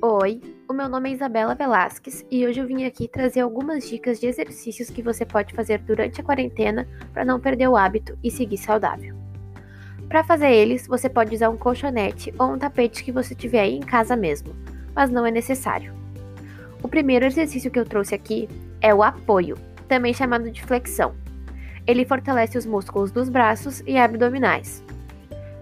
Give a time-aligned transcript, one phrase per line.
[0.00, 4.20] Oi, o meu nome é Isabela Velasquez e hoje eu vim aqui trazer algumas dicas
[4.20, 8.30] de exercícios que você pode fazer durante a quarentena para não perder o hábito e
[8.30, 9.16] seguir saudável.
[10.08, 13.74] Para fazer eles, você pode usar um colchonete ou um tapete que você tiver aí
[13.74, 14.54] em casa mesmo,
[14.94, 15.92] mas não é necessário.
[16.80, 18.48] O primeiro exercício que eu trouxe aqui
[18.80, 19.58] é o apoio,
[19.88, 21.16] também chamado de flexão.
[21.84, 24.80] Ele fortalece os músculos dos braços e abdominais.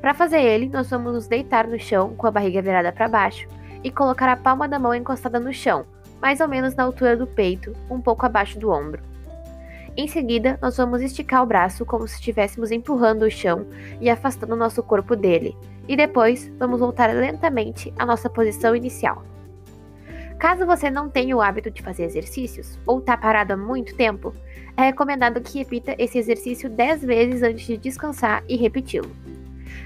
[0.00, 3.46] Para fazer ele, nós vamos nos deitar no chão com a barriga virada para baixo
[3.84, 5.84] e colocar a palma da mão encostada no chão,
[6.20, 9.02] mais ou menos na altura do peito, um pouco abaixo do ombro.
[9.96, 13.66] Em seguida, nós vamos esticar o braço como se estivéssemos empurrando o chão
[14.00, 19.22] e afastando nosso corpo dele, e depois vamos voltar lentamente à nossa posição inicial.
[20.38, 24.34] Caso você não tenha o hábito de fazer exercícios ou está parado há muito tempo,
[24.76, 29.10] é recomendado que repita esse exercício 10 vezes antes de descansar e repeti-lo.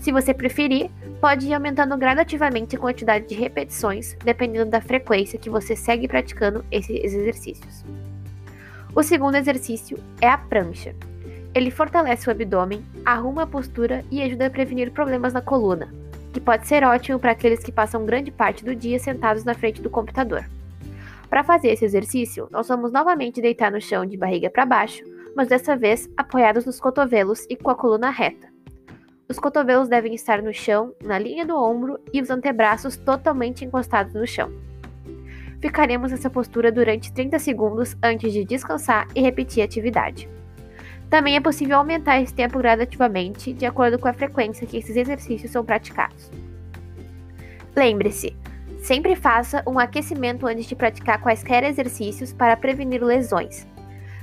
[0.00, 0.90] Se você preferir,
[1.22, 6.64] pode ir aumentando gradativamente a quantidade de repetições, dependendo da frequência que você segue praticando
[6.68, 7.84] esses exercícios.
[8.92, 10.96] O segundo exercício é a prancha.
[11.54, 15.94] Ele fortalece o abdômen, arruma a postura e ajuda a prevenir problemas na coluna,
[16.32, 19.80] que pode ser ótimo para aqueles que passam grande parte do dia sentados na frente
[19.80, 20.44] do computador.
[21.30, 25.04] Para fazer esse exercício, nós vamos novamente deitar no chão de barriga para baixo,
[25.36, 28.51] mas dessa vez apoiados nos cotovelos e com a coluna reta.
[29.28, 34.14] Os cotovelos devem estar no chão, na linha do ombro e os antebraços totalmente encostados
[34.14, 34.52] no chão.
[35.60, 40.28] Ficaremos nessa postura durante 30 segundos antes de descansar e repetir a atividade.
[41.08, 45.52] Também é possível aumentar esse tempo gradativamente de acordo com a frequência que esses exercícios
[45.52, 46.30] são praticados.
[47.76, 48.36] Lembre-se,
[48.82, 53.66] sempre faça um aquecimento antes de praticar quaisquer exercícios para prevenir lesões.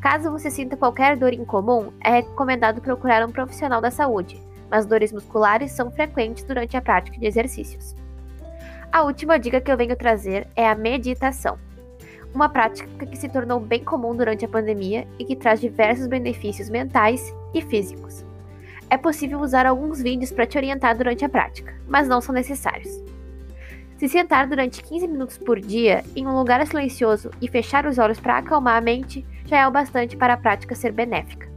[0.00, 5.12] Caso você sinta qualquer dor incomum, é recomendado procurar um profissional da saúde mas dores
[5.12, 7.94] musculares são frequentes durante a prática de exercícios.
[8.92, 11.58] A última dica que eu venho trazer é a meditação,
[12.34, 16.70] uma prática que se tornou bem comum durante a pandemia e que traz diversos benefícios
[16.70, 18.24] mentais e físicos.
[18.88, 23.00] É possível usar alguns vídeos para te orientar durante a prática, mas não são necessários.
[23.96, 28.18] Se sentar durante 15 minutos por dia em um lugar silencioso e fechar os olhos
[28.18, 31.48] para acalmar a mente já é o bastante para a prática ser benéfica.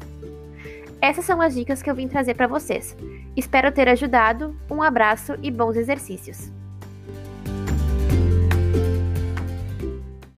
[1.04, 2.96] Essas são as dicas que eu vim trazer para vocês.
[3.36, 4.56] Espero ter ajudado.
[4.72, 6.50] Um abraço e bons exercícios.